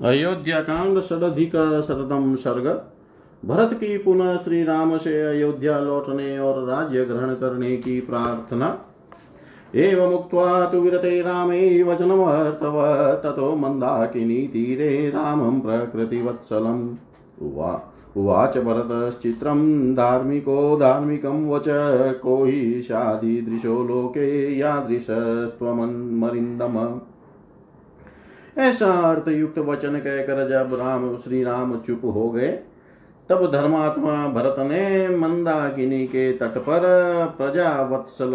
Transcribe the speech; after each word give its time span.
अयोध्या 0.00 0.60
कांड 0.60 1.00
षडधिक 1.00 1.84
शततम 1.88 2.34
सर्ग। 2.34 2.84
भरत 3.48 3.74
की 3.74 3.98
पुनः 3.98 4.36
श्री 4.36 4.64
राम 4.64 4.96
से 4.96 5.22
अयोध्या 5.22 5.78
लौटने 5.78 6.38
और 6.38 6.68
राज्य 6.68 7.04
ग्रहण 7.04 7.34
करने 7.34 7.76
की 7.76 8.00
प्रार्थना। 8.00 8.78
एवं 9.74 10.14
उक्त्वा 10.14 10.66
तु 10.66 10.78
विरते 10.78 11.22
रामे 11.22 11.82
वचनमर्थव 11.82 13.20
ततो 13.24 13.56
मन्दाकिनी 13.56 14.34
तीरे 14.34 15.10
रामं 15.10 15.60
प्रकृतिवत्सलम्। 15.60 16.94
उवा, 17.42 17.92
उवाच 18.16 18.58
भरतश्चित्रं, 18.58 19.94
धार्मिको 19.94 20.76
धार्मिकं 20.76 21.50
वच 21.50 21.64
को 22.22 22.44
हि 22.44 22.82
शादीदृशो 22.82 23.84
लोके 23.84 24.58
यादृशस्त्वमन्मरिन्दम। 24.58 27.00
ऐसा 28.58 28.92
अर्थ 28.92 29.28
युक्त 29.28 29.58
वचन 29.58 29.96
कहकर 29.96 30.48
जब 30.48 30.74
राम 30.74 31.16
श्री 31.16 31.44
राम 31.44 31.78
चुप 31.78 32.00
हो 32.04 32.30
गए, 32.30 32.58
तब 33.28 33.52
धर्मात्मा 33.52 34.28
भरत 34.28 34.56
ने 34.58 35.08
मंदाकिनी 35.16 36.06
के 36.06 36.32
तट 36.32 36.58
पर 36.58 36.80
प्रजा 37.38 37.82
वत्सल 37.82 38.30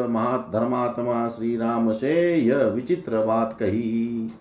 धर्मात्मा 0.53 1.27
श्री 1.27 1.57
राम 1.57 1.91
से 1.91 2.35
यह 2.35 2.57
विचित्र 2.57 3.25
बात 3.25 3.57
कही। 3.59 4.31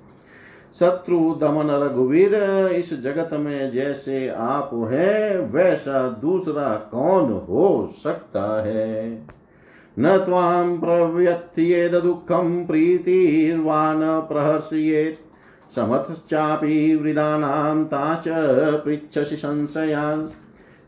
शत्रु, 0.80 1.34
दमन, 1.40 1.70
रघुवीर, 1.70 2.34
इस 2.76 3.02
जगत 3.02 3.30
में 3.32 3.70
जैसे 3.70 4.28
आप 4.28 4.70
हैं, 4.74 5.52
वैसा 5.52 6.08
दूसरा 6.08 6.88
कौन 6.92 7.32
हो 7.32 7.90
सकता 8.04 8.64
है? 8.64 9.26
न 9.98 10.16
त्वां 10.16 10.78
प्रव्यत्येद 10.78 11.94
दुःखं 11.94 12.66
प्रीतिर्वान् 12.66 14.28
प्रहर्षयेत्। 14.28 15.25
समर्थश्चापि 15.74 16.96
वृदानां 16.96 17.84
ताश्च 17.84 18.24
पृच्छसि 18.84 19.36
संशयान् 19.36 20.28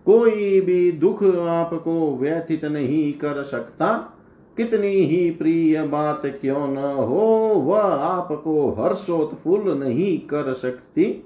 कोई 0.06 0.60
भी 0.60 0.92
दुख 0.92 1.24
आपको 1.36 2.16
व्यथित 2.16 2.64
नहीं 2.64 3.12
कर 3.12 3.42
सकता। 3.42 4.14
कितनी 4.56 4.88
ही 4.88 5.30
प्रिय 5.30 5.82
बात 5.82 6.22
क्यों 6.26 6.68
न 6.68 6.78
हो, 6.78 7.26
वह 7.54 7.80
आपको 7.80 8.70
हर्षोत्फुल 8.70 9.78
नहीं 9.78 10.18
कर 10.18 10.52
सकती। 10.52 11.24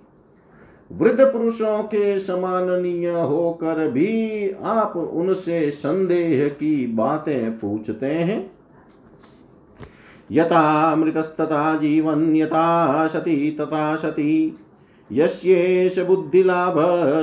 वृद्ध 0.92 1.20
पुरुषों 1.20 1.82
के 1.82 2.18
समाननीय 2.18 3.10
होकर 3.10 3.90
भी 3.90 4.50
आप 4.50 4.96
उनसे 4.96 5.70
संदेह 5.70 6.48
की 6.48 6.86
बातें 6.86 7.58
पूछते 7.58 8.06
हैं। 8.06 8.50
यथामृतस्तथा 10.32 11.76
जीवन 11.76 12.36
यथा 12.36 13.06
सती 13.06 13.50
तथा 13.50 13.96
सती 13.96 14.58
यस्येष 15.12 15.98
बुद्धिलाभ 15.98 16.74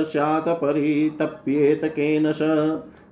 स्यात् 0.04 0.48
परितप्येत 0.48 1.80
केन 1.84 2.32
स। 2.32 2.38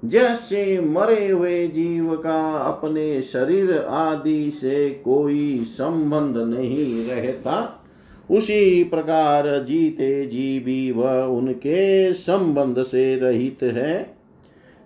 जैसे 0.05 0.81
मरे 0.81 1.29
हुए 1.29 1.69
जीव 1.69 2.15
का 2.17 2.53
अपने 2.59 3.23
शरीर 3.23 3.73
आदि 3.79 4.51
से 4.51 4.91
कोई 4.91 5.65
संबंध 5.65 6.37
नहीं 6.37 7.09
रहता। 7.09 7.85
उसी 8.31 8.85
प्रकार 8.85 9.65
जीते 9.65 10.27
जी 10.27 10.59
भी 10.59 10.93
वह 10.93 11.23
उनके 11.23 12.13
संबंध 12.13 12.83
से 12.83 13.17
रहित 13.17 13.59
है। 13.63 14.18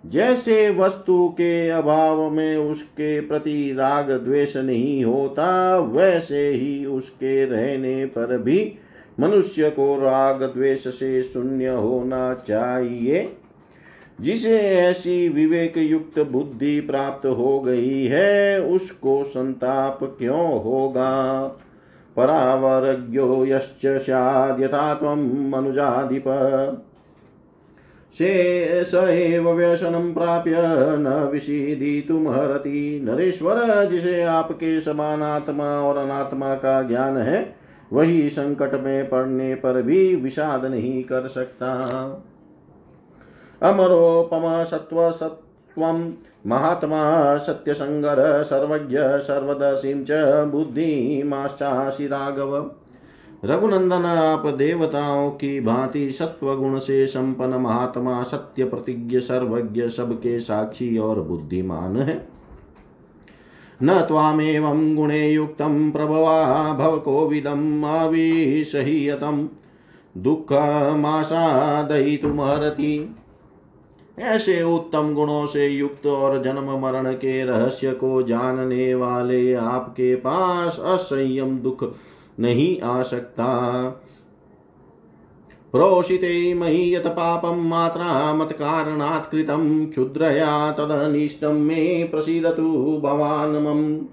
जैसे 0.06 0.70
वस्तु 0.70 1.28
के 1.28 1.69
अभाव 1.69 2.31
में 2.31 2.56
उसके 2.56 3.20
प्रति 3.20 3.75
राग 3.78 4.11
द्वेष 4.11 4.56
नहीं 4.56 5.05
होता, 5.05 5.78
वैसे 5.78 6.48
ही 6.48 6.86
उसके 6.86 7.44
रहने 7.44 8.06
पर 8.06 8.39
भी 8.39 8.75
मनुष्य 9.20 9.70
को 9.70 9.97
राग 9.97 10.42
द्वेष 10.42 10.89
से 10.89 11.22
शून्य 11.22 11.69
होना 11.69 12.34
चाहिए। 12.34 13.33
जिसे 14.20 14.59
ऐसी 14.61 15.28
विवेक 15.28 15.78
युक्त 15.78 16.19
बुद्धि 16.19 16.81
प्राप्त 16.81 17.27
हो 17.27 17.60
गई 17.60 18.06
है, 18.06 18.62
उसको 18.62 19.25
संताप 19.25 20.16
क्यों 20.19 20.62
होगा? 20.62 21.43
परावरज्ञो 22.16 23.47
यश्च 23.47 23.87
स्याद् 23.87 24.62
यथा 24.62 24.94
त्वं 24.94 25.50
मनुजाधिप। 25.50 26.25
से 28.19 28.27
एव 29.34 29.50
व्यसनं 29.50 30.15
प्राप्य 30.15 30.55
न 30.99 31.28
विषीदितुमर्हति 31.33 33.00
नरेश्वर, 33.05 33.84
जिसे 33.84 34.23
आपके 34.23 34.81
समान 34.81 35.23
आत्मा 35.23 35.81
और 35.81 35.97
अनात्मा 35.97 36.55
का 36.55 36.83
ज्ञान 36.83 37.17
है, 37.17 37.56
वही 37.93 38.31
संकट 38.31 38.75
में 38.75 39.09
पड़ने 39.09 39.55
पर 39.55 39.83
भी 39.83 40.17
विषाद 40.17 40.65
नहीं 40.65 41.05
कर 41.05 41.27
सकता। 41.27 41.73
अमरोपम 43.62 44.65
सत्व 44.65 45.11
सत्वम 45.11 46.12
महात्मा 46.47 47.37
सत्यसंगर, 47.37 48.43
सर्वज्ञ 48.43 48.99
सर्वदशीं 49.00 50.05
च, 50.05 50.12
बुद्धिमाश्चासि 50.47 52.06
राघव। 52.06 52.71
रघुनंदन 53.44 54.04
आप 54.04 54.47
देवताओं 54.47 55.30
की 55.30 55.60
भांति 55.60 56.12
सत्व 56.12 56.54
गुण 56.54 56.78
से 56.78 57.06
संपन्न 57.06 57.54
महात्मा 57.54 58.22
सत्य 58.22 58.64
प्रतिज्ञ 58.64 59.20
सर्वज्ञ 59.20 59.88
सबके 59.88 60.41
साक्षी 60.41 60.98
और 60.98 61.20
बुद्धिमान 61.20 61.97
है। 61.97 62.28
न 63.82 64.00
त्वामेवं 64.00 64.97
गुणे 64.97 65.32
युक्तं 65.32 65.91
प्रभवा 65.91 66.72
भव 66.72 66.98
कोविदम् 66.98 67.84
आविषहीयतं 67.84 69.48
दुःखमासादयितुमर्हति। 70.19 73.16
ऐसे 74.19 74.62
उत्तम 74.62 75.14
गुणों 75.14 75.47
से 75.47 75.66
युक्त 75.66 76.06
और 76.06 76.42
जन्म 76.42 76.78
मरण 76.78 77.12
के 77.12 77.44
रहस्य 77.44 77.92
को 77.92 78.22
जानने 78.22 78.94
वाले 78.94 79.54
आपके 79.54 80.14
पास 80.14 80.78
असंयम 80.78 81.58
दुख 81.58 81.94
नहीं 82.41 82.81
आ 82.81 83.03
सकता 83.03 83.82
प्रोषिते 85.72 86.54
मयि 86.54 86.94
यत 86.94 87.06
पापं 87.06 87.69
मात्रा 87.69 88.34
मत्कारणात् 88.34 89.31
कृतं 89.31 89.87
क्षुद्रया 89.87 90.72
तदनिष्टं 90.72 91.53
मे 91.53 92.09
प्रसीदतु 92.10 93.00
भवान् 93.03 93.65
मम 93.65 94.06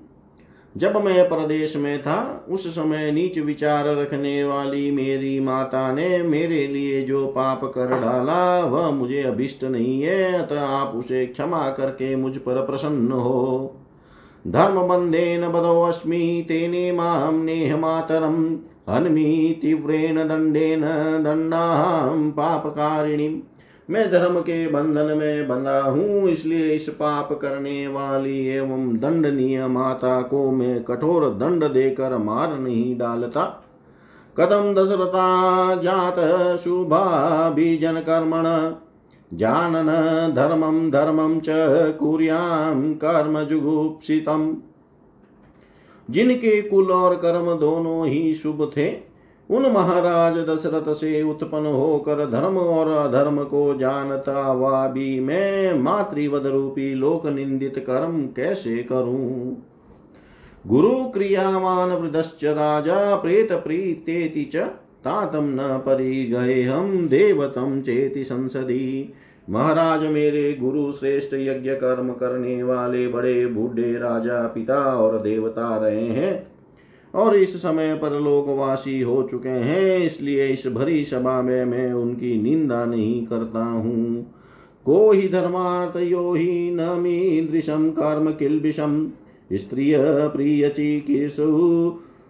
जब 0.77 0.97
मैं 0.97 1.29
प्रदेश 1.29 1.75
में 1.75 2.01
था, 2.01 2.45
उस 2.49 2.67
समय 2.67 3.11
नीच 3.11 3.37
विचार 3.37 3.95
रखने 3.95 4.43
वाली 4.43 4.91
मेरी 4.91 5.39
माता 5.39 5.93
ने 5.93 6.23
मेरे 6.23 6.67
लिए 6.67 7.01
जो 7.01 7.27
पाप 7.27 7.63
कर 7.63 7.87
डाला, 7.87 8.59
वह 8.65 8.91
मुझे 8.91 9.21
अभिष्ट 9.21 9.63
नहीं 9.63 10.01
है, 10.01 10.33
अतः 10.33 10.61
आप 10.61 10.95
उसे 10.95 11.25
क्षमा 11.25 11.69
करके 11.69 12.15
मुझ 12.15 12.37
पर 12.37 12.65
प्रसन्न 12.65 13.11
हो। 13.11 13.75
धर्म 14.47 14.81
बंधेन 14.81 15.47
बदोऽस्मि 15.47 16.45
तेने 16.47 16.91
माँ 16.91 17.31
नेहमातरम् 17.31 18.57
हन्मि 18.89 19.59
तीव्रेण 19.61 20.27
दंडेन 20.27 20.81
दंडाहं 21.23 22.31
पापकारिणीम्। 22.31 23.39
मैं 23.89 24.11
धर्म 24.11 24.39
के 24.39 24.67
बंधन 24.67 25.17
में 25.17 25.47
बंधा 25.47 25.81
हूँ, 25.81 26.29
इसलिए 26.29 26.69
इस 26.69 26.89
पाप 26.89 27.39
करने 27.41 27.87
वाली 27.87 28.47
एवं 28.47 28.97
दंडनीय 28.97 29.67
माता 29.67 30.21
को 30.21 30.51
मैं 30.51 30.83
कठोर 30.83 31.29
दंड 31.29 31.63
देकर 31.63 32.17
मार 32.17 32.59
नहीं 32.59 32.97
डालता। 32.97 33.65
कदम 34.37 34.73
दशरथा 34.73 35.75
जात 35.75 36.15
शुभा 36.15 36.55
शुभाभिजन 36.55 37.93
कर्मण। 37.93 38.43
जानन 39.33 39.87
धर्मं 40.35 40.89
धर्मं 40.91 41.39
च 41.39 41.45
कुर्यां 41.99 42.93
कर्म 42.93 43.43
जुगुप्सितम् 43.43 44.55
जिनके 46.09 46.61
कुल 46.61 46.91
और 46.91 47.15
कर्म 47.15 47.53
दोनों 47.59 48.07
ही 48.07 48.33
शुभ 48.33 48.71
थे, 48.77 48.89
उन 49.49 49.65
महाराज 49.71 50.37
दशरथ 50.37 50.93
से 50.93 51.21
उत्पन्न 51.23 51.65
होकर 51.65 52.25
धर्म 52.29 52.57
और 52.57 52.87
अधर्म 52.87 53.43
को 53.43 53.73
जानता 53.73 54.41
हुआ 54.43 54.87
भी 54.87 55.19
मैं 55.19 55.79
मातृवद 55.79 56.45
रूपी 56.45 56.93
लोक 56.93 57.25
निंदित 57.25 57.79
कर्म 57.79 58.21
कैसे 58.35 58.77
करूँ? 58.83 59.57
गुरु 60.67 61.03
क्रियावान 61.05 61.91
वृदश्च 61.91 62.45
राजा 62.45 63.15
प्रेत 63.15 63.51
प्रीतेति 63.51 64.51
च 64.55 64.69
तातम 65.03 65.49
न 65.51 65.77
परि 65.85 66.23
गए 66.25 66.61
हम 66.63 67.07
देवतम 67.07 67.79
चेति 67.81 68.23
संसदी। 68.23 69.13
महाराज 69.47 70.03
मेरे 70.03 70.51
गुरु 70.53 70.91
श्रेष्ठ 70.91 71.33
यज्ञ 71.33 71.71
कर्म 71.75 72.11
करने 72.13 72.61
वाले 72.63 73.07
बड़े 73.07 73.45
बूढ़े 73.45 73.93
राजा 73.93 74.41
पिता 74.47 74.81
और 74.95 75.19
देवता 75.21 75.77
रहे 75.77 76.07
हैं 76.07 76.47
और 77.13 77.35
इस 77.35 77.55
समय 77.61 77.93
पर 77.95 78.19
लोकवासी 78.19 78.99
हो 79.01 79.21
चुके 79.23 79.49
हैं, 79.49 79.97
इसलिए 79.97 80.47
इस 80.47 80.67
भरी 80.67 81.03
सभा 81.03 81.41
में 81.41 81.63
मैं 81.65 81.91
उनकी 81.93 82.35
निंदा 82.41 82.83
नहीं 82.85 83.25
करता 83.27 83.63
हूँ। 83.63 84.23
को 84.85 85.11
ही 85.11 85.27
धर्मार्थ 85.29 85.97
यो 86.01 86.33
ही 86.33 86.71
न 86.71 86.89
मीदृशम 86.99 87.89
कर्म 87.91 88.31
किल्बिषम 88.31 89.11
स्त्रिय 89.51 89.97
प्रिय 90.29 90.69
चिकीर्षु 90.69 91.47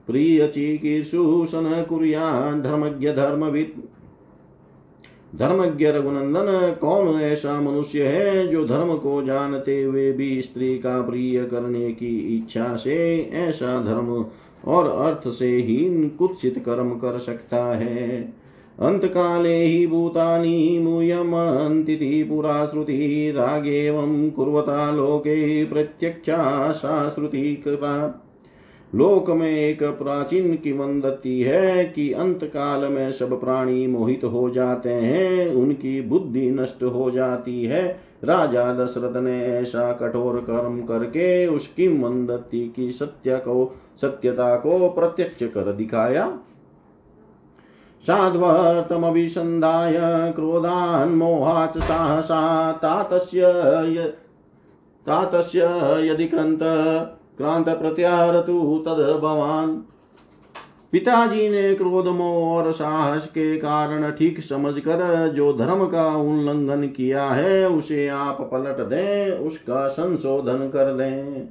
प्रियचिकीर्षुषन 0.09 1.85
कुर्यान् 1.89 2.61
धर्मज्ञ 2.61 3.13
धर्मवित् 3.13 3.79
धर्मज्ञ 5.35 5.85
रघुनंदन, 5.85 6.77
कौन 6.81 7.07
ऐसा 7.07 7.61
मनुष्य 7.61 8.03
है 8.03 8.47
जो 8.47 8.65
धर्म 8.65 8.95
को 8.97 9.21
जानते 9.21 9.83
हुए 9.83 10.11
भी 10.11 10.41
स्त्री 10.41 10.77
का 10.77 11.01
प्रिय 11.01 11.45
करने 11.45 11.91
की 11.91 12.37
इच्छा 12.37 12.75
से 12.75 12.95
ऐसा 13.33 13.83
धर्म 13.83 14.25
और 14.65 14.87
अर्थ 14.87 15.33
से 15.33 15.49
हीन 15.57 16.09
कुत्सित 16.09 16.63
कर्म 16.65 16.89
कर 16.89 17.19
सकता 17.19 17.65
है? 17.65 18.21
अंत 18.79 19.05
काले 19.05 19.63
ही 19.63 19.87
भूतानि 19.87 20.79
मूयमन्तिति 20.81 22.23
पुरा 22.23 22.65
श्रुति 22.65 23.33
रागेवं 23.35 24.29
कुर्वता 24.31 24.91
लोके 24.91 25.65
प्रत्यक्षा 25.65 26.71
सा 26.71 27.09
श्रुति 27.09 27.55
कृता। 27.55 28.25
लोक 28.95 29.29
में 29.29 29.51
एक 29.51 29.83
प्राचीन 29.83 30.51
की 30.51 30.57
किवंदती 30.57 31.41
है 31.41 31.85
कि 31.85 32.13
अंत 32.13 32.43
काल 32.43 32.85
में 32.85 33.11
सब 33.11 33.39
प्राणी 33.39 33.87
मोहित 33.87 34.23
हो 34.23 34.49
जाते 34.49 34.89
हैं, 34.89 35.53
उनकी 35.53 36.01
बुद्धि 36.01 36.51
नष्ट 36.51 36.83
हो 36.83 37.11
जाती 37.11 37.63
है। 37.63 37.99
राजा 38.23 38.73
दशरथ 38.73 39.21
ने 39.21 39.45
ऐसा 39.45 39.91
कठोर 39.93 40.35
कर्म 40.37 40.81
करके 40.81 41.47
उस 41.47 41.67
किवंदती 41.67 42.73
की 42.75 42.91
सत्य 42.91 43.37
को, 43.37 43.75
सत्यता 44.01 44.55
को 44.55 44.89
प्रत्यक्ष 44.89 45.43
कर 45.43 45.73
दिखाया। 45.73 46.39
साध्वतमभिसन्धाय 48.07 49.93
क्रोधान्मोहाच 50.35 51.77
साहसा, 51.77 52.71
तातस्य 52.71 53.41
तातस्य 55.07 55.59
यदि 56.09 56.25
क्रन्त 56.25 56.59
क्रांत 57.39 57.69
प्रत्यारतु 57.69 58.83
तद 58.87 59.19
भवान। 59.23 59.83
पिताजी 60.91 61.49
ने 61.49 61.73
क्रोध 61.75 62.07
मोह 62.07 62.57
और 62.57 62.71
साहस 62.71 63.27
के 63.27 63.57
कारण 63.57 64.11
ठीक 64.11 64.39
समझकर 64.39 65.31
जो 65.35 65.53
धर्म 65.53 65.85
का 65.85 66.17
उल्लंघन 66.17 66.87
किया 66.87 67.25
है, 67.25 67.69
उसे 67.69 68.07
आप 68.07 68.49
पलट 68.53 68.77
दें, 68.87 69.31
उसका 69.31 69.87
संशोधन 69.87 70.67
कर 70.67 70.93
दें। 70.93 71.45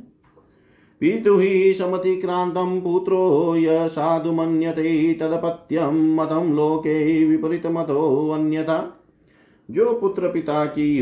पीतु 1.00 1.36
ही 1.38 1.72
समतिक्रांतं 1.72 2.80
पुत्रो, 2.80 3.54
य 3.56 3.88
साधु 3.88 4.32
मन्यते 4.32 5.14
तदपत्यम 5.14 6.20
मतम 6.20 6.56
लोके 6.56 7.24
विपरीत 7.24 7.66
मतो 7.66 8.30
अन्यथा। 8.30 9.00
जो 9.70 9.92
पुत्र 9.92 10.28
पिता 10.28 10.64
की 10.64 11.00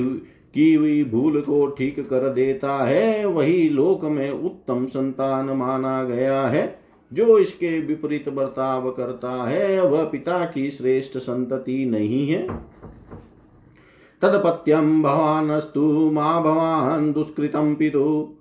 की 0.56 0.74
हुई 0.74 1.04
भूल 1.04 1.40
को 1.40 1.66
ठीक 1.66 2.00
कर 2.00 2.28
देता 2.30 2.74
है, 2.84 3.24
वही 3.26 3.68
लोक 3.68 4.04
में 4.04 4.30
उत्तम 4.30 4.86
संतान 4.86 5.46
माना 5.46 6.04
गया 6.04 6.42
है। 6.42 6.78
जो 7.12 7.38
इसके 7.38 7.80
विपरीत 7.80 8.28
बर्ताव 8.28 8.90
करता 8.90 9.30
है, 9.30 9.82
वह 9.82 10.04
पिता 10.04 10.44
की 10.44 10.70
श्रेष्ठ 10.70 11.18
संतति 11.18 11.84
नहीं 11.84 12.28
है। 12.28 12.48
तदपत्यम 14.22 15.02
भवानस्तु 15.02 16.10
माँ 16.12 16.42
भवान 16.42 17.12
दुष्कृतम 17.12 17.74
पितु। 17.74 18.32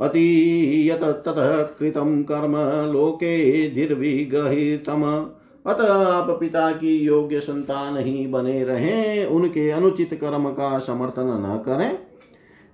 अति 0.00 0.90
यत 0.90 1.00
ततः 1.00 1.62
कृतं 1.62 2.22
कर्म 2.22 2.56
लोके 2.92 3.70
धीर्विगहितम 3.70 5.30
अतः 5.66 5.92
आप 5.92 6.30
पिता 6.40 6.70
की 6.70 6.98
योग्य 6.98 7.40
संतान 7.40 7.96
ही 7.96 8.26
बने 8.26 8.64
रहें, 8.64 9.26
उनके 9.26 9.70
अनुचित 9.70 10.14
कर्म 10.14 10.48
का 10.48 10.78
समर्थन 10.78 11.26
न 11.26 11.62
करें। 11.66 11.98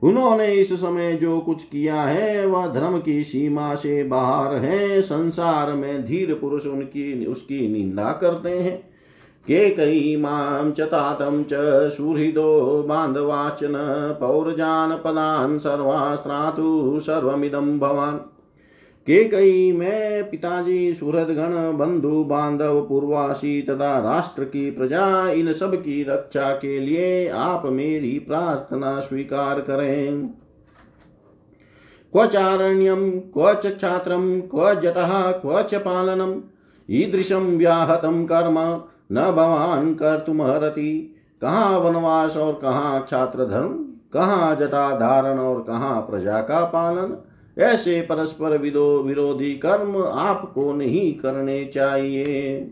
उन्होंने 0.03 0.53
इस 0.53 0.73
समय 0.73 1.13
जो 1.13 1.41
कुछ 1.41 1.63
किया 1.63 2.03
है, 2.03 2.47
वह 2.47 2.67
धर्म 2.67 3.01
की 3.01 3.25
सीमा 3.25 3.75
से 3.75 4.05
बाहर 4.05 4.55
है। 4.55 5.03
संसार 5.03 5.73
में 5.73 6.07
धीर 6.07 6.35
पुरुष 6.35 6.67
उनकी, 6.67 7.27
उसकी 7.27 7.73
निंदा 7.73 8.13
करते 8.13 8.51
हैं। 8.51 8.97
के 9.47 9.71
कई 9.71 10.17
माम 10.17 10.73
च 10.73 10.81
तातम 10.81 11.45
च 11.53 11.55
सुहृदो 11.91 12.85
बांधवाचन, 12.89 13.73
पौरजान 14.21 14.91
पदान 14.91 15.59
सर्वास्त्रातु 15.59 17.01
सर्वमिदं 17.03 17.79
भवान। 17.79 18.21
के 19.07 19.25
कई 19.25 19.73
में 19.73 20.31
पिताजी 20.31 20.95
सूरत 20.95 21.27
गण 21.27 21.53
बंधु, 21.79 22.25
बांधव, 22.25 22.81
पूर्वासी 22.81 23.61
तथा 23.63 23.99
राष्ट्र 23.99 24.45
की 24.45 24.71
प्रजा, 24.71 25.29
इन 25.29 25.53
सब 25.53 25.75
की 25.75 26.03
रक्षा 26.03 26.51
के 26.53 26.79
लिए 26.81 27.29
आप 27.29 27.67
मेरी 27.67 28.19
प्रार्थना 28.19 29.01
स्वीकार 29.01 29.61
करें। 29.61 30.29
क्व 32.13 32.27
चारण्यम, 32.27 33.11
क्व 33.11 33.55
छात्र 33.55 34.17
क्व 34.51 34.75
जट, 34.75 34.95
क्व 35.43 35.63
च 35.63 35.75
पालनम 35.75 36.41
ईदृशम 36.89 37.47
व्याहतम 37.57 38.25
कर्म, 38.25 38.59
न 39.13 39.31
भवान 39.33 39.95
कर 39.95 40.19
तुम 40.19 40.43
हरती 40.43 40.93
कहाँ 41.43 41.79
वनवास 41.79 42.37
और 42.37 42.53
कहाँ 42.53 43.07
छात्र 43.11 43.45
धर्म 43.45 43.73
कहाँ 44.13 44.55
जटा 44.57 44.91
धारण 44.99 45.39
और 45.39 45.61
कहाँ 45.63 46.01
प्रजा 46.01 46.41
का 46.41 46.65
पालन 46.65 47.17
ऐसे 47.59 48.01
परस्पर 48.01 48.59
विदो 48.59 49.03
विरोधी 49.03 49.55
कर्म 49.55 50.03
आपको 50.03 50.73
नहीं 50.73 51.15
करने 51.15 51.65
चाहिए। 51.65 52.71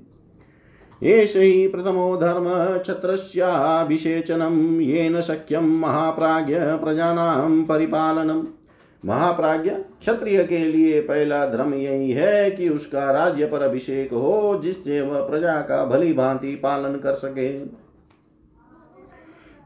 एष 1.03 1.37
हि 1.37 1.69
प्रथमो 1.69 2.17
धर्म 2.17 2.79
क्षत्रस्याभिषेचनं 2.79 4.81
येन 4.81 5.21
शक्यं 5.21 5.61
महाप्राज्ञ 5.61 6.59
प्रजानां 6.59 7.65
परिपालनम्। 7.65 8.45
महाप्राज्ञ 9.05 9.71
क्षत्रिय 9.71 10.45
के 10.45 10.59
लिए 10.59 11.01
पहला 11.01 11.47
धर्म 11.47 11.75
यही 11.75 12.11
है 12.11 12.51
कि 12.51 12.69
उसका 12.69 13.11
राज्य 13.11 13.47
पर 13.47 13.63
अभिषेक 13.63 14.13
हो, 14.13 14.61
जिससे 14.65 15.01
वह 15.01 15.21
प्रजा 15.21 15.61
का 15.61 15.85
भली 15.85 16.13
भांति 16.13 16.55
पालन 16.55 16.97
कर 16.97 17.13
सके। 17.13 17.84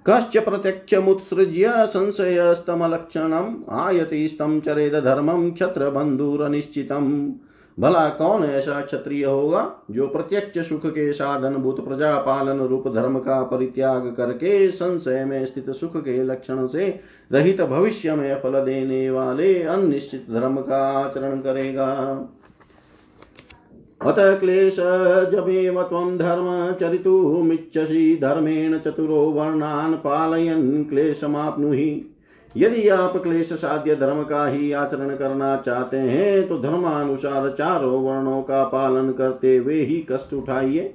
कश्च 0.07 0.37
प्रत्यक्षमुत्सृज्य 0.37 1.73
संशयस्तमलक्षणम् 1.87 3.55
आयति 3.71 4.29
स्तं 4.29 4.61
चरेद 4.61 4.95
धर्मं 4.95 5.51
क्षत्रबन्धुरनिश्चितम्। 5.51 7.33
भला 7.79 8.09
कौन 8.09 8.45
ऐसा 8.45 8.81
क्षत्रिय 8.81 9.25
होगा 9.25 9.61
जो 9.91 10.07
प्रत्यक्ष 10.07 10.69
सुख 10.69 10.87
के 10.87 11.13
साधन 11.13 11.55
भूत 11.55 11.85
प्रजा 11.85 12.17
पालन 12.19 12.61
रूप 12.61 12.89
धर्म 12.95 13.19
का 13.19 13.43
परित्याग 13.43 14.07
करके 14.17 14.71
संशय 14.71 15.25
में 15.25 15.47
स्थित 15.47 15.71
सुख 15.71 15.97
के 15.97 16.23
लक्षण 16.23 16.67
से 16.67 17.01
रहित 17.33 17.61
भविष्य 17.61 18.15
में 18.15 18.41
फल 18.41 18.65
देने 18.65 19.11
वाले 19.11 19.63
अनिश्चित 19.63 20.27
धर्म 20.31 20.57
का 20.57 20.83
आचरण 20.99 21.41
करेगा। 21.41 21.89
अत 24.01 24.17
क्लेशजमेव 24.19 25.83
त्वं 25.83 26.17
धर्म 26.19 26.75
चरितुमिच्छसि 26.75 28.19
धर्मेण 28.23 28.79
चतुरो 28.79 29.17
वर्णान् 29.17 29.95
पालयन् 29.95 30.85
क्लेशमाप्नुहि। 30.85 32.15
यदि 32.57 32.89
आप 32.89 33.17
क्लेश 33.17 33.53
साध्य 33.53 33.97
धर्म 33.97 34.23
का 34.23 34.47
ही 34.47 34.73
आचरण 34.73 35.17
करना 35.17 35.57
चाहते 35.57 35.97
हैं 35.97 36.49
तो 36.49 36.59
धर्मानुसार 36.59 37.49
चारों 37.59 38.03
वर्णों 38.03 38.43
का 38.43 38.65
पालन 38.65 39.13
करते 39.13 39.57
हुए 39.57 39.83
ही 39.83 40.07
कष्ट 40.13 40.35
उठाइए। 40.35 40.95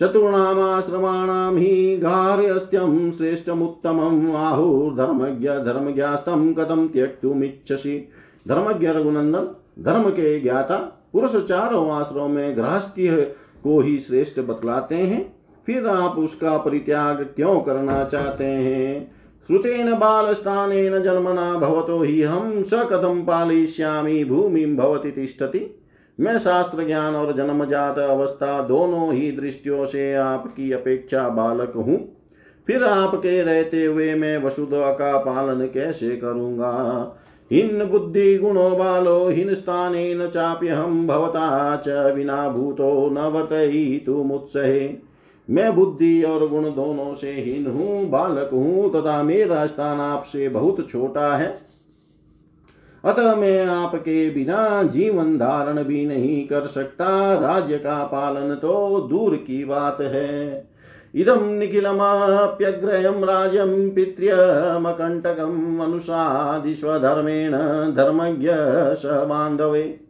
चतुर्णामाश्रमाणां 0.00 1.56
हि 1.56 1.96
गार्हस्थ्यं 1.96 3.12
श्रेष्ठमुत्तमम् 3.12 4.34
आहुर्धर्मज्ञ 4.34 5.48
धर्मज्ञास्तं 5.48 6.52
कथं 6.54 6.88
त्यक्तुमिच्छसि? 6.88 8.08
धर्मज्ञ 8.48 8.86
रघुनंदन, 8.86 9.48
धर्म 9.82 10.10
के 10.10 10.40
ज्ञाता 10.40 11.00
पुरुष 11.14 11.36
चारों 11.36 11.90
आश्रमों 11.90 12.28
में 12.28 12.56
गृहस्थी 12.56 13.08
को 13.64 13.80
ही 13.80 13.98
श्रेष्ठ 13.98 14.40
बतलाते 14.40 14.94
हैं। 14.94 15.36
फिर 15.66 15.86
आप 15.86 16.18
उसका 16.18 16.56
परित्याग 16.58 17.22
क्यों 17.36 17.60
करना 17.60 18.04
चाहते 18.04 18.44
हैं? 18.44 19.14
श्रुतेन 19.46 19.94
बालस्थानेन 19.94 21.02
जन्मना 21.02 21.54
भवतो 21.54 22.02
ही 22.02 22.22
हम 22.22 22.62
स 22.62 22.70
कथम 22.74 23.22
पालयिष्यामि, 23.22 24.24
भूमि 24.24 24.66
भवति 24.66 25.10
तिष्ठति। 25.10 25.80
मैं 26.20 26.38
शास्त्र 26.38 26.86
ज्ञान 26.86 27.14
और 27.14 27.36
जन्मजात 27.36 27.98
अवस्था 27.98 28.62
दोनों 28.62 29.12
ही 29.14 29.32
दृष्टियों 29.32 29.86
से 29.86 30.14
आपकी 30.14 30.72
अपेक्षा 30.72 31.28
बालक 31.28 31.72
हूँ। 31.76 32.16
फिर 32.66 32.84
आपके 32.84 33.42
रहते 33.42 33.84
हुए 33.84 34.14
मैं 34.14 34.44
वसुधा 34.44 34.92
का 34.92 35.18
पालन 35.18 35.66
कैसे 35.66 36.16
करूँगा? 36.16 36.72
हिन 37.52 37.84
बुद्धि 37.84 38.38
गुणो 38.38 38.70
बालो 38.70 39.30
स्थानेन 39.54 40.28
चाप्यहं 40.28 41.06
भवता 41.06 41.76
च 41.76 41.88
विना 41.88 42.48
भूतो 42.48 43.10
न 43.10 43.18
वर्तयितुमुत्सहे 43.18 44.94
मैं 45.50 45.74
बुद्धि 45.74 46.22
और 46.22 46.48
गुण 46.48 46.64
दोनों 46.64 47.14
से 47.14 47.32
हीन 47.32 47.66
हूँ, 47.66 48.10
बालक 48.10 48.50
हूँ, 48.52 48.92
तथा 48.92 49.22
मेरा 49.22 49.66
स्थान 49.66 50.00
आपसे 50.00 50.48
बहुत 50.48 50.90
छोटा 50.90 51.36
है। 51.36 51.58
अतः 53.04 53.36
मैं 53.36 53.66
आपके 53.66 54.30
बिना 54.30 54.82
जीवन 54.82 55.38
धारण 55.38 55.82
भी 55.82 56.06
नहीं 56.06 56.46
कर 56.46 56.66
सकता। 56.66 57.34
राज्य 57.34 57.78
का 57.78 58.04
पालन 58.04 58.54
तो 58.54 59.00
दूर 59.00 59.36
की 59.36 59.64
बात 59.64 60.00
है। 60.00 60.73
इदं 61.14 61.58
निखिलमाप्यग्रयं 61.58 63.24
राज्यं 63.24 63.90
पित्र्यमकण्टकम् 63.90 65.78
धर्मज्ञ 67.94 68.48
स 68.94 69.02
बान्धवे 69.06 70.00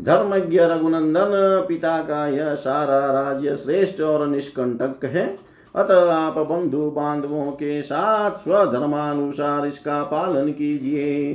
धर्मज्ञ 0.00 0.58
रघुनंदन 0.60 1.30
पिता 1.68 1.98
का 2.02 2.28
यह 2.28 2.54
सारा 2.54 2.98
राज्य 2.98 3.56
श्रेष्ठ 3.56 4.00
और 4.00 4.26
निष्कंटक 4.26 5.04
है। 5.04 5.38
अतः 5.74 6.12
आप 6.12 6.38
बंधु 6.38 6.90
बांधवों 6.90 7.52
के 7.52 7.82
साथ 7.82 8.30
स्वधर्मानुसार 8.30 9.66
इसका 9.66 10.02
पालन 10.02 10.48
कीजिए। 10.48 11.34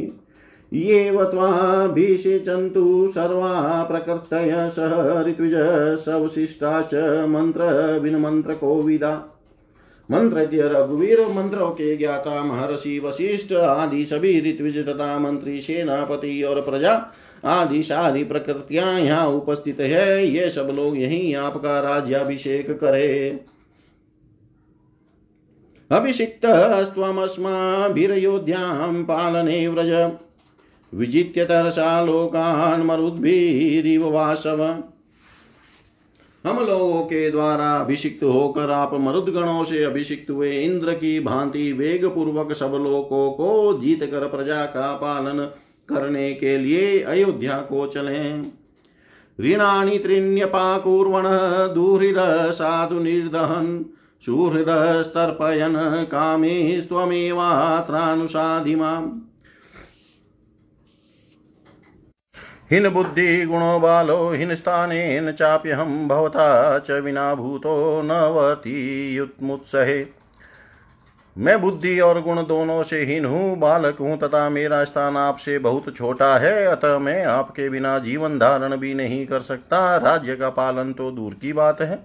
ये 0.74 1.12
त्वाभिषिचन्तु 1.12 3.12
सर्वा 3.16 3.84
प्रकृतय 3.84 4.70
सह 4.70 5.22
ऋत्विज 5.22 5.54
सवशिष्टाश्च 6.00 7.26
मंत्र 7.30 8.82
विदा 8.86 9.38
मंत्रज्ञ 10.12 10.62
रघुवीर 10.62 11.28
मंत्रों 11.28 11.70
के 11.70 11.98
ज्ञाता, 11.98 12.44
महर्षि, 12.44 13.00
वशिष्ठ 13.00 13.54
आदि 13.54 14.06
सभी 14.06 14.40
ऋत्विज 14.40 14.88
तथा 14.88 15.20
मंत्री, 15.20 15.62
सेनापति 15.62 16.44
और 16.44 16.62
प्रजा 16.62 17.12
आदि 17.46 17.84
सारी 17.84 18.24
प्रकृतियाँ 18.24 19.00
यहाँ 19.00 19.28
उपस्थित 19.28 19.80
है। 19.80 20.28
ये 20.28 20.50
सब 20.50 20.74
लोग 20.76 20.98
यही 20.98 21.34
आपका 21.34 21.80
राज्याभिषेक 21.80 22.72
करे। 22.72 23.40
अभिषिक्त 25.92 26.42
स्वमस्माभिरयोध्यां 26.94 29.04
पालने 29.04 29.68
व्रज। 29.68 30.12
विजित्य 30.94 31.46
तरसा 31.46 32.06
लोकान् 32.06 32.84
मरुद्भिरिव 32.84 34.10
वासव। 34.10 34.84
हम 36.48 36.66
लोगों 36.66 37.04
के 37.04 37.32
द्वारा 37.32 37.78
अभिषिक्त 37.78 38.24
होकर 38.24 38.72
आप 38.72 38.94
मरुदगणों 38.94 39.64
से 39.64 39.84
अभिषिक्त 39.84 40.32
हुए 40.32 40.52
इंद्र 40.52 40.94
की 40.94 41.20
भांति 41.20 41.74
वेग 41.74 42.06
पूर्वक 42.06 42.54
सब 42.54 42.66
लोगों 42.66 43.32
को 43.32 43.80
जीत 43.82 44.04
कर 44.04 44.28
प्रजा 44.28 44.66
का 44.66 44.94
पालन 44.94 45.52
करने 45.90 46.34
के 46.34 46.58
लिए 46.58 47.00
अयोध्या 47.00 47.58
को 47.58 47.88
चले। 47.88 48.52
ऋणानि 49.50 49.98
त्रिण्यपाकुर्वण, 49.98 51.24
दुहृद 51.74 52.52
साधु 52.52 53.00
निर्दहन, 53.00 53.86
सुहृद 54.26 55.02
स्तर्पयन, 55.02 56.04
कामे 56.04 56.82
स्वमेवात्रानुसाधिमाम्। 56.82 59.22
हिन 62.72 62.88
बुद्धि 62.90 63.46
गुणो 63.46 63.80
बालो, 63.80 64.30
हिन 64.32 64.56
स्थानेन 64.56 65.32
चाप्यहं 65.32 66.08
भवता 66.08 66.80
च 66.80 66.92
विना 66.92 67.34
भूतो 67.36 68.02
न 68.02 68.12
वर्तीयुत्मुत्सहे 68.32 70.06
मैं 71.36 71.60
बुद्धि 71.62 72.00
और 72.00 72.22
गुण 72.22 72.42
दोनों 72.44 72.84
से 72.84 73.02
हीन 73.02 73.26
हूँ, 73.26 73.58
बालक 73.58 73.98
हूँ 74.00 74.18
तथा 74.18 74.50
मेरा 74.50 74.84
स्थान 74.84 75.18
आपसे 75.18 75.58
बहुत 75.60 75.96
छोटा 75.96 76.38
है, 76.38 76.66
अतः 76.66 76.98
मैं 77.00 77.24
आपके 77.26 77.70
बिना 77.70 77.98
जीवन 78.00 78.40
धारण 78.40 78.76
भी 78.78 78.94
नहीं 78.94 79.26
कर 79.26 79.40
सकता। 79.40 79.98
राज्य 79.98 80.36
का 80.36 80.50
पालन 80.50 80.94
तो 80.94 81.12
दूर 81.12 81.34
की 81.34 81.54
बात 81.54 81.82
है। 81.82 82.00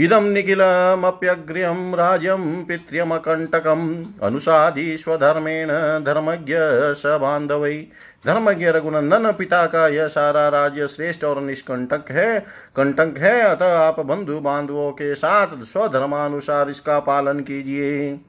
इदं 0.00 0.22
निखिलमप्यग्र्यं 0.22 1.94
राज्यं 1.94 2.64
पित्र्यमकण्टकम् 2.64 4.04
अनुसाधीष्वधर्मेण 4.22 6.04
धर्मज्ञ 6.04 6.54
स 6.94 7.06
बान्धवै। 7.06 7.86
धर्मज्ञ 8.26 8.66
रघुनंदन 8.66 9.32
पिता 9.32 9.66
का 9.66 9.88
यह 9.88 10.06
सारा 10.06 10.48
राज्य 10.48 10.88
श्रेष्ठ 10.88 11.24
और 11.24 11.40
निष्कंटक 11.40 12.10
है। 12.10 12.46
कंटक 12.76 13.14
है, 13.18 13.40
अतः 13.40 13.78
आप 13.78 14.00
बंधु 14.00 14.40
बांधवों 14.40 14.92
के 14.92 15.14
साथ 15.14 15.62
स्वधर्मानुसार 15.62 16.70
इसका 16.70 17.00
पालन 17.00 17.40
कीजिए। 17.40 18.20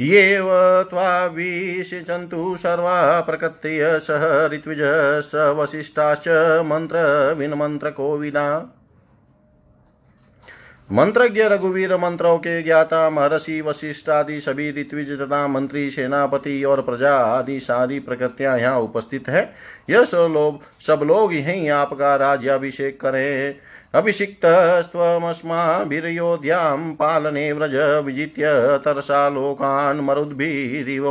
ये 0.00 0.40
त्वाविशन्तु 0.90 2.56
सर्वा 2.58 3.20
प्रकृत्य 3.20 3.98
सह 3.98 4.46
ऋत्विज 4.46 4.78
स 5.24 5.34
वसिष्ठाश्च 5.34 6.62
मन्त्रविन्मन्त्रकोविदा 6.66 8.74
मंत्रज्ञ 10.92 11.42
रघुवीर 11.42 11.96
मंत्रों 11.96 12.36
के 12.38 12.62
ज्ञाता, 12.62 13.10
महर्षि 13.10 13.60
वशिष्ठ 13.60 14.08
आदि 14.08 14.40
सभी 14.40 14.70
ऋत्विज 14.70 15.10
तथा 15.20 15.46
मंत्री, 15.48 15.90
सेनापति 15.90 16.64
और 16.64 16.82
प्रजा 16.82 17.14
आदि 17.16 17.60
सारी 17.60 17.98
प्रकृतियाँ 18.00 18.58
यहाँ 18.58 18.80
उपस्थित 18.80 19.28
है। 19.28 19.52
यह 19.90 20.04
सब 20.04 20.28
लोग 20.30 20.60
सब 20.80 21.00
लोग 21.02 21.34
यही 21.34 21.68
आपका 21.68 22.14
राज्याभिषेक 22.16 23.00
करें 23.00 23.54
अभिषिक्त 23.94 24.46
स्वमस्माभिर्योध्यां 24.82 26.76
पालने 26.94 27.52
व्रज 27.52 27.74
विजित्य, 28.04 28.42
तरसा 28.78 29.28
लोकान् 29.28 30.00
मरुद्भिरिव 30.00 31.08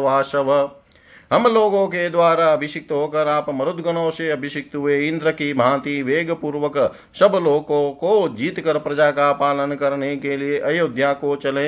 हम 1.31 1.47
लोगों 1.47 1.87
के 1.87 2.09
द्वारा 2.09 2.45
अभिषिक्त 2.53 2.91
होकर 2.91 3.27
आप 3.27 3.49
मरुदगणों 3.49 4.09
से 4.11 4.29
अभिषिक्त 4.29 4.75
हुए 4.75 4.99
इंद्र 5.07 5.31
की 5.31 5.53
भांति 5.53 6.01
वेग 6.03 6.31
पूर्वक 6.31 6.77
सब 7.15 7.31
लोगों 7.43 7.91
को 7.91 8.27
जीत 8.35 8.59
कर 8.59 8.77
प्रजा 8.77 9.09
का 9.11 9.31
पालन 9.33 9.75
करने 9.75 10.15
के 10.17 10.37
लिए 10.37 10.59
अयोध्या 10.59 11.11
को 11.13 11.35
चले। 11.35 11.67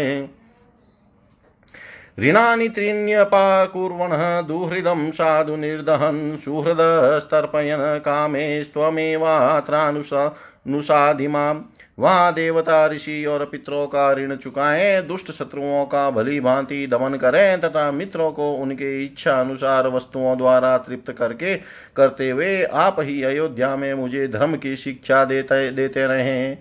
ऋणानि 2.22 2.70
त्रीण्यपाकुर्वणः 2.70 4.42
दुहृदं 4.42 5.12
साधु 5.12 5.56
निर्दहन् 5.56 6.38
सुहृदस्तर्पयन् 6.38 8.00
कामे 8.00 8.64
स्वमेवात्रानुसाधिमाम् 8.64 11.62
वहाँ 12.00 12.34
देवता 12.34 12.88
ऋषि 12.88 13.26
और 13.26 13.46
पितरों 13.46 13.88
का 13.88 14.14
ऋण 14.14 14.36
चुकाएँ, 14.36 15.02
दुष्ट 15.02 15.32
शत्रुओं 15.32 15.86
का 15.86 16.10
भली 16.10 16.40
भांति 16.40 16.88
दमन 16.88 17.16
करें 17.16 17.62
तथा 17.62 17.92
मित्रों 17.92 18.32
को 18.32 18.52
उनके 18.52 19.04
इच्छा 19.04 19.40
अनुसार 19.40 19.88
वस्तुओं 19.88 20.38
द्वारा 20.38 20.78
तृप्त 20.78 21.12
करके 21.12 21.60
करते 21.96 22.30
हुए 22.30 22.64
आप 22.64 22.96
ही 23.00 23.24
अयोध्या 23.24 23.76
में 23.76 23.94
मुझे 23.94 24.28
धर्म 24.28 24.56
की 24.56 24.78
शिक्षा 24.78 25.26
देते 25.26 25.72
देते 25.72 26.08
रहें। 26.08 26.58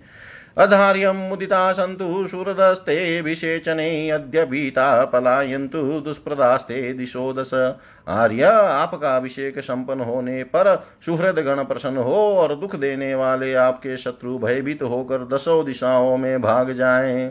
अधार्यं 0.58 1.16
मुदिता 1.28 1.72
सन्तु 1.72 2.26
सुहृदस्ते 2.28 3.20
विषेचने 3.20 3.88
अद्य 4.10 4.44
भीता 4.44 5.04
पलायन्तु 5.04 5.82
दुष्प्रदास्ते 6.00 6.92
दिशो 6.92 7.32
दश 7.32 7.54
आर्य, 7.54 8.44
आपका 8.44 9.16
अभिषेक 9.16 9.58
संपन्न 9.58 10.00
होने 10.00 10.42
पर 10.44 10.74
सुहृद 11.04 11.38
गण 11.38 11.64
प्रसन्न 11.64 11.96
हो 11.98 12.16
और 12.36 12.54
दुख 12.56 12.74
देने 12.76 13.14
वाले 13.14 13.52
आपके 13.54 13.96
शत्रु 13.96 14.38
भयभीत 14.38 14.82
होकर 14.82 15.26
दसों 15.26 15.64
दिशाओं 15.66 16.16
में 16.16 16.40
भाग 16.42 16.72
जाएँ। 16.72 17.30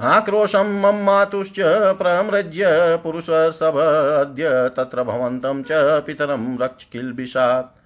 आक्रोशं 0.00 0.72
मम 0.80 1.04
मातुश्च 1.04 1.60
प्रमृज्य 1.98 2.66
पुरुषसभ 3.02 3.76
अद्य 4.20 4.50
तत्र 4.76 5.02
भवन्तं 5.02 5.62
च 5.62 6.02
पितरं 6.06 6.58
रक्ष 6.58 6.84
किल्बिषात्। 6.84 7.83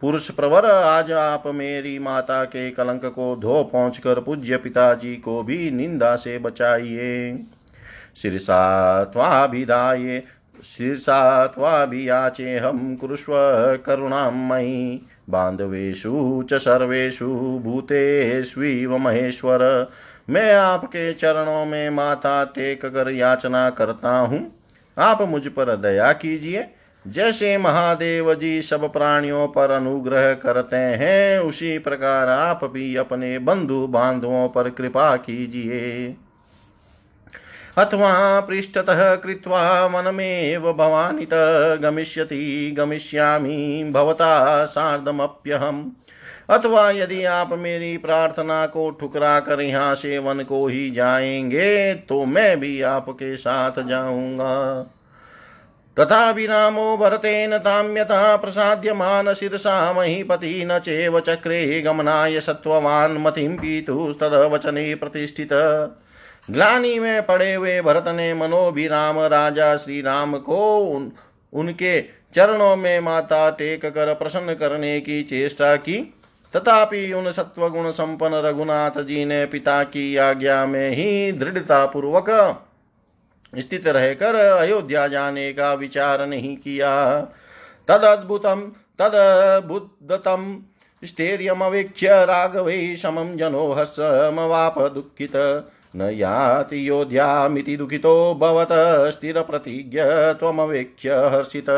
पुरुष 0.00 0.30
प्रवर, 0.30 0.66
आज 0.66 1.10
आप 1.12 1.42
मेरी 1.46 1.98
माता 1.98 2.44
के 2.44 2.70
कलंक 2.70 3.04
को 3.04 3.36
धो 3.36 3.62
पहुँच 3.64 3.98
कर 3.98 4.20
पूज्य 4.20 4.56
पिताजी 4.56 5.14
को 5.16 5.42
भी 5.42 5.70
निंदा 5.70 6.16
से 6.16 6.38
बचाइए। 6.38 7.44
शीर्षा 8.16 9.04
त्वाभिधाये 9.04 10.22
शीर्षा 10.64 11.46
त्वाभियाचेऽहं 11.46 12.96
कुरुष्व 12.96 13.32
करुणां 13.86 14.30
मयि 14.32 15.00
बांधवेशु 15.30 16.42
च 16.50 16.54
सर्वेषु 16.54 17.28
भूतेष्वीव 17.64 18.96
महेश्वर। 18.98 19.90
मैं 20.30 20.54
आपके 20.54 21.12
चरणों 21.12 21.64
में 21.66 21.90
माथा 21.90 22.44
टेक 22.44 22.86
कर 22.86 23.10
याचना 23.10 23.68
करता 23.70 24.18
हूँ। 24.18 24.46
आप 24.98 25.22
मुझ 25.22 25.46
पर 25.48 25.76
दया 25.76 26.12
कीजिए 26.12 26.73
जैसे 27.06 27.58
महादेव 27.58 28.34
जी 28.34 28.62
सब 28.62 28.92
प्राणियों 28.92 29.48
पर 29.48 29.70
अनुग्रह 29.70 30.34
करते 30.34 30.76
हैं, 30.76 31.38
उसी 31.38 31.78
प्रकार 31.78 32.28
आप 32.28 32.64
भी 32.64 32.96
अपने 32.96 33.38
बंधु 33.38 33.86
बांधवों 33.86 34.48
पर 34.48 34.70
कृपा 34.70 35.16
कीजिए। 35.16 36.16
अथवा 37.78 38.40
पृष्ठतः 38.40 39.14
कृत्वा 39.14 39.86
वनमेव 39.86 40.72
भवानित 40.72 41.28
गमिष्यति, 41.82 42.74
गमिष्यामि, 42.78 43.90
भवता 43.94 44.64
सार्धमप्यहम्। 44.64 45.90
अथवा 46.50 46.90
यदि 46.90 47.24
आप 47.24 47.50
मेरी 47.52 47.96
प्रार्थना 47.96 48.66
को 48.66 48.90
ठुकरा 48.90 49.40
कर 49.40 49.60
यहाँ 49.60 49.94
से 49.94 50.18
वन 50.18 50.40
को 50.40 50.66
ही 50.66 50.90
जाएँगे 50.90 51.94
तो 51.94 52.24
मैं 52.24 52.60
भी 52.60 52.82
आपके 52.82 53.36
साथ 53.36 53.86
जाऊँगा। 53.86 54.86
तथा 56.00 56.30
विरामो 56.30 56.96
भरतेन 56.96 57.58
ताम्यता 57.58 58.36
प्रसाद्यमानशिरसा 58.36 59.92
महीपति 59.92 60.64
न 60.64 60.78
चेव 60.78 61.20
चक्रे 61.20 61.80
गमनाय 61.80 62.40
सत्ववान् 62.40 63.18
मतिं 63.18 63.56
पीतुस्तदवचने 63.56 64.94
प्रतिष्ठित। 64.94 65.52
ग्लानी 66.50 66.98
में 66.98 67.26
पड़े 67.26 67.54
हुए 67.54 67.80
भरत 67.80 68.04
ने 68.08 68.34
मनोभिराम 68.34 69.18
राजा 69.18 69.76
श्री 69.76 70.00
राम 70.00 70.36
को 70.38 70.78
उन, 70.78 71.12
उनके 71.52 72.00
चरणों 72.34 72.76
में 72.76 73.00
माता 73.00 73.50
टेक 73.50 73.86
कर 73.86 74.14
प्रसन्न 74.14 74.54
करने 74.54 75.00
की 75.00 75.22
चेष्टा 75.22 75.76
की। 75.76 76.14
तथापि 76.56 77.12
उन 77.12 77.30
सत्वगुण 77.32 77.90
संपन्न 77.90 78.34
रघुनाथ 78.34 79.02
जी 79.02 79.24
ने 79.24 79.46
पिता 79.46 79.82
की 79.84 80.16
आज्ञा 80.16 80.66
में 80.66 80.90
ही 80.90 81.32
दृढ़ता 81.32 81.86
पूर्वक 81.86 82.30
स्थित 83.58 83.86
रहकर 83.86 84.34
अयोध्या 84.34 85.06
जाने 85.08 85.52
का 85.52 85.72
विचार 85.74 86.26
नहीं 86.26 86.56
किया। 86.56 87.20
तदद्भुतं 87.88 88.60
तदबुद्धतं 89.00 90.62
स्थैर्यमवेक्ष्य 91.04 92.08
राघवे 92.24 92.96
समं 92.96 93.36
जनो 93.36 93.72
हर्षमवाप 93.72 94.78
दुःखित। 94.94 95.36
न 95.96 96.10
याति 96.14 96.88
योध्यामिति 96.88 97.76
दुःखितो 97.76 98.34
भवत 98.34 98.68
स्थिरप्रतिज्ञ 99.12 100.00
त्वमवेक्ष्य 100.38 101.10
हर्षित। 101.10 101.70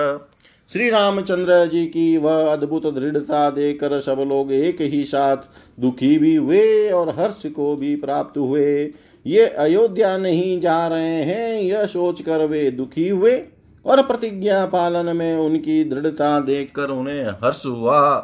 श्री 0.72 0.90
रामचंद्र 0.90 1.66
जी 1.66 1.86
की 1.86 2.16
वह 2.16 2.52
अद्भुत 2.52 2.86
दृढ़ता 2.94 3.50
देकर 3.50 4.00
सब 4.00 4.16
लोग 4.18 4.52
एक 4.52 4.80
ही 4.80 5.04
साथ 5.04 5.36
दुखी 5.80 6.18
भी 6.18 6.34
हुए 6.36 6.90
और 6.90 7.08
हर्ष 7.08 7.42
को 7.46 7.76
भी 7.76 7.96
प्राप्त 7.96 8.38
हुए। 8.38 8.86
ये 9.26 9.46
अयोध्या 9.46 10.18
नहीं 10.18 10.60
जा 10.60 10.86
रहे 10.86 11.22
हैं, 11.22 11.60
यह 11.60 11.86
सोचकर 11.86 12.46
वे 12.46 12.70
दुखी 12.70 13.08
हुए 13.08 13.42
और 13.86 14.02
प्रतिज्ञा 14.02 14.66
पालन 14.66 15.16
में 15.16 15.38
उनकी 15.38 15.84
दृढ़ता 15.84 16.40
देखकर 16.40 16.90
उन्हें 16.90 17.30
हर्ष 17.44 17.66
हुआ। 17.66 18.18